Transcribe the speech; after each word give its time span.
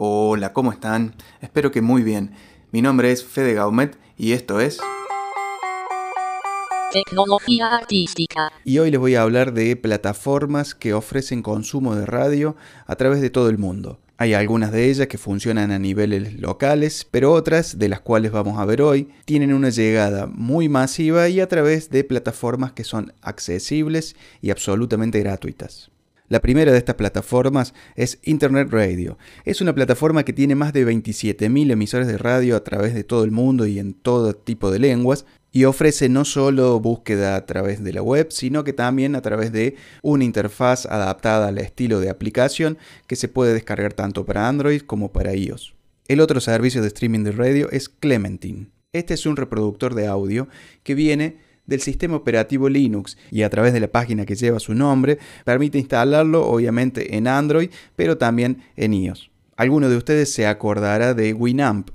Hola, 0.00 0.52
¿cómo 0.52 0.70
están? 0.70 1.16
Espero 1.40 1.72
que 1.72 1.82
muy 1.82 2.04
bien. 2.04 2.30
Mi 2.70 2.82
nombre 2.82 3.10
es 3.10 3.24
Fede 3.24 3.54
Gaumet 3.54 3.98
y 4.16 4.30
esto 4.30 4.60
es... 4.60 4.78
Tecnología 6.92 7.74
artística. 7.74 8.52
Y 8.64 8.78
hoy 8.78 8.92
les 8.92 9.00
voy 9.00 9.16
a 9.16 9.22
hablar 9.22 9.52
de 9.52 9.74
plataformas 9.74 10.76
que 10.76 10.94
ofrecen 10.94 11.42
consumo 11.42 11.96
de 11.96 12.06
radio 12.06 12.54
a 12.86 12.94
través 12.94 13.20
de 13.20 13.30
todo 13.30 13.48
el 13.48 13.58
mundo. 13.58 13.98
Hay 14.18 14.34
algunas 14.34 14.70
de 14.70 14.88
ellas 14.88 15.08
que 15.08 15.18
funcionan 15.18 15.72
a 15.72 15.80
niveles 15.80 16.32
locales, 16.34 17.04
pero 17.10 17.32
otras, 17.32 17.80
de 17.80 17.88
las 17.88 18.00
cuales 18.00 18.30
vamos 18.30 18.60
a 18.60 18.64
ver 18.66 18.82
hoy, 18.82 19.08
tienen 19.24 19.52
una 19.52 19.70
llegada 19.70 20.28
muy 20.28 20.68
masiva 20.68 21.28
y 21.28 21.40
a 21.40 21.48
través 21.48 21.90
de 21.90 22.04
plataformas 22.04 22.70
que 22.70 22.84
son 22.84 23.14
accesibles 23.20 24.14
y 24.42 24.50
absolutamente 24.50 25.18
gratuitas. 25.18 25.90
La 26.28 26.40
primera 26.40 26.72
de 26.72 26.78
estas 26.78 26.96
plataformas 26.96 27.72
es 27.96 28.18
Internet 28.22 28.68
Radio. 28.70 29.16
Es 29.46 29.62
una 29.62 29.74
plataforma 29.74 30.24
que 30.24 30.34
tiene 30.34 30.54
más 30.54 30.74
de 30.74 30.86
27.000 30.86 31.70
emisores 31.70 32.06
de 32.06 32.18
radio 32.18 32.54
a 32.54 32.62
través 32.62 32.92
de 32.92 33.02
todo 33.02 33.24
el 33.24 33.30
mundo 33.30 33.66
y 33.66 33.78
en 33.78 33.94
todo 33.94 34.34
tipo 34.34 34.70
de 34.70 34.78
lenguas, 34.78 35.24
y 35.52 35.64
ofrece 35.64 36.10
no 36.10 36.26
solo 36.26 36.78
búsqueda 36.80 37.34
a 37.34 37.46
través 37.46 37.82
de 37.82 37.94
la 37.94 38.02
web, 38.02 38.26
sino 38.30 38.62
que 38.62 38.74
también 38.74 39.16
a 39.16 39.22
través 39.22 39.52
de 39.52 39.76
una 40.02 40.24
interfaz 40.24 40.84
adaptada 40.84 41.48
al 41.48 41.56
estilo 41.56 41.98
de 41.98 42.10
aplicación 42.10 42.76
que 43.06 43.16
se 43.16 43.28
puede 43.28 43.54
descargar 43.54 43.94
tanto 43.94 44.26
para 44.26 44.48
Android 44.48 44.82
como 44.82 45.10
para 45.10 45.34
iOS. 45.34 45.74
El 46.08 46.20
otro 46.20 46.40
servicio 46.40 46.82
de 46.82 46.88
streaming 46.88 47.24
de 47.24 47.32
radio 47.32 47.70
es 47.70 47.88
Clementine. 47.88 48.66
Este 48.92 49.14
es 49.14 49.24
un 49.24 49.36
reproductor 49.36 49.94
de 49.94 50.06
audio 50.06 50.48
que 50.82 50.94
viene 50.94 51.38
del 51.68 51.80
sistema 51.80 52.16
operativo 52.16 52.68
Linux 52.68 53.16
y 53.30 53.42
a 53.42 53.50
través 53.50 53.72
de 53.72 53.78
la 53.78 53.88
página 53.88 54.26
que 54.26 54.34
lleva 54.34 54.58
su 54.58 54.74
nombre 54.74 55.18
permite 55.44 55.78
instalarlo 55.78 56.44
obviamente 56.44 57.16
en 57.16 57.28
Android 57.28 57.70
pero 57.94 58.18
también 58.18 58.64
en 58.76 58.94
iOS. 58.94 59.30
Alguno 59.56 59.88
de 59.88 59.96
ustedes 59.96 60.32
se 60.32 60.46
acordará 60.46 61.14
de 61.14 61.32
Winamp, 61.32 61.90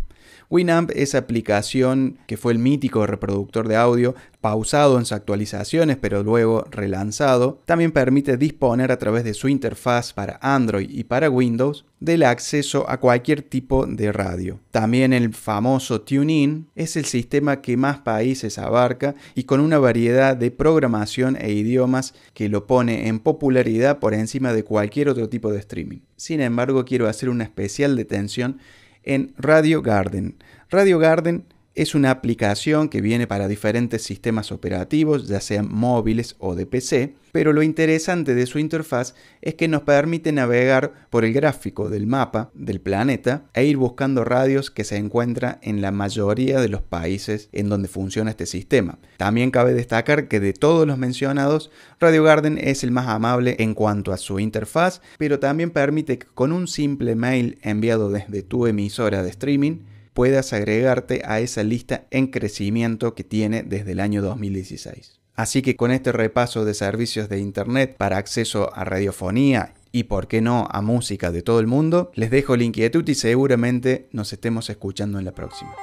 Winamp, 0.50 0.92
esa 0.96 1.20
aplicación 1.20 2.18
que 2.28 2.38
fue 2.38 2.54
el 2.54 2.60
mítico 2.60 3.06
reproductor 3.06 3.68
de 3.68 3.76
audio, 3.76 4.16
pausado 4.42 4.98
en 4.98 5.06
sus 5.06 5.14
actualizaciones 5.14 5.98
pero 5.98 6.24
luego 6.24 6.66
relanzado, 6.70 7.62
también 7.66 7.92
permite 7.92 8.38
disponer 8.38 8.92
a 8.92 8.98
través 8.98 9.24
de 9.24 9.34
su 9.34 9.48
interfaz 9.48 10.14
para 10.14 10.38
Android 10.42 10.90
y 10.90 11.06
para 11.06 11.30
Windows 11.30 11.86
del 12.00 12.24
acceso 12.24 12.90
a 12.90 13.00
cualquier 13.00 13.42
tipo 13.42 13.86
de 13.86 14.12
radio. 14.12 14.60
También 14.72 15.14
el 15.14 15.34
famoso 15.34 16.02
TuneIn 16.02 16.68
es 16.76 16.98
el 16.98 17.06
sistema 17.06 17.62
que 17.62 17.78
más 17.78 18.00
países 18.00 18.58
abarca 18.58 19.16
y 19.36 19.44
con 19.46 19.62
una 19.62 19.80
variedad 19.80 20.36
de 20.36 20.52
programación 20.52 21.38
e 21.40 21.54
idiomas 21.54 22.14
que 22.34 22.50
lo 22.50 22.68
pone 22.68 23.08
en 23.08 23.20
popularidad 23.20 24.00
por 24.00 24.14
encima 24.14 24.52
de 24.52 24.66
cualquier 24.66 25.08
otro 25.08 25.30
tipo 25.30 25.54
de 25.54 25.60
streaming. 25.60 26.00
Sin 26.18 26.42
embargo, 26.42 26.84
quiero 26.84 27.08
hacer 27.08 27.30
una 27.30 27.46
especial 27.46 27.96
detención 27.96 28.60
en 29.04 29.34
Radio 29.38 29.82
Garden. 29.82 30.36
Radio 30.70 31.00
Garden 31.00 31.46
es 31.76 31.96
una 31.96 32.12
aplicación 32.12 32.88
que 32.88 33.02
viene 33.02 33.26
para 33.26 33.48
diferentes 33.48 34.04
sistemas 34.04 34.52
operativos, 34.52 35.28
ya 35.28 35.42
sean 35.42 35.68
móviles 35.72 36.36
o 36.38 36.56
de 36.56 36.66
PC, 36.66 37.16
pero 37.32 37.52
lo 37.52 37.64
interesante 37.64 38.36
de 38.36 38.46
su 38.46 38.60
interfaz 38.60 39.16
es 39.42 39.56
que 39.56 39.68
nos 39.68 39.82
permite 39.82 40.32
navegar 40.32 41.08
por 41.10 41.26
el 41.26 41.34
gráfico 41.34 41.90
del 41.90 42.06
mapa 42.06 42.52
del 42.54 42.80
planeta 42.80 43.46
e 43.56 43.66
ir 43.66 43.78
buscando 43.78 44.24
radios 44.24 44.70
que 44.70 44.84
se 44.84 44.98
encuentran 44.98 45.58
en 45.64 45.82
la 45.82 45.92
mayoría 45.92 46.62
de 46.62 46.70
los 46.70 46.84
países 46.84 47.50
en 47.52 47.70
donde 47.70 47.88
funciona 47.88 48.30
este 48.30 48.46
sistema. 48.46 49.00
También 49.18 49.50
cabe 49.50 49.74
destacar 49.74 50.28
que 50.28 50.40
de 50.40 50.54
todos 50.54 50.86
los 50.86 51.00
mencionados, 51.00 51.72
Radio 52.00 52.24
Garden 52.24 52.60
es 52.60 52.84
el 52.84 52.92
más 52.92 53.08
amable 53.08 53.56
en 53.58 53.74
cuanto 53.74 54.14
a 54.14 54.18
su 54.18 54.40
interfaz, 54.40 55.02
pero 55.18 55.40
también 55.40 55.72
permite 55.72 56.20
que 56.20 56.28
con 56.28 56.52
un 56.52 56.68
simple 56.68 57.16
mail 57.16 57.58
enviado 57.64 58.12
desde 58.12 58.44
tu 58.44 58.68
emisora 58.68 59.24
de 59.24 59.32
streaming, 59.32 59.80
puedas 60.14 60.54
agregarte 60.54 61.22
a 61.26 61.40
esa 61.40 61.64
lista 61.64 62.06
en 62.12 62.28
crecimiento 62.28 63.16
que 63.16 63.24
tiene 63.24 63.64
desde 63.64 63.94
el 63.94 64.00
año 64.00 64.22
2016. 64.22 65.20
Así 65.36 65.62
que 65.62 65.76
con 65.76 65.92
este 65.92 66.12
repaso 66.12 66.64
de 66.64 66.74
servicios 66.74 67.28
de 67.28 67.40
Internet 67.40 67.96
para 67.98 68.18
acceso 68.18 68.74
a 68.76 68.84
radiofonía 68.84 69.74
y 69.92 70.04
por 70.04 70.28
qué 70.28 70.42
no 70.42 70.68
a 70.72 70.82
música 70.82 71.32
de 71.32 71.42
todo 71.42 71.60
el 71.60 71.68
mundo, 71.68 72.12
les 72.16 72.30
dejo 72.30 72.56
la 72.56 72.64
inquietud 72.64 73.08
y 73.08 73.16
seguramente 73.16 74.08
nos 74.12 74.34
estemos 74.34 74.70
escuchando 74.70 75.20
en 75.20 75.26
la 75.26 75.34
próxima. 75.34 75.74